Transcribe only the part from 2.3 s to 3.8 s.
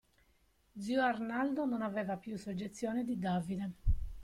soggezione di Davide.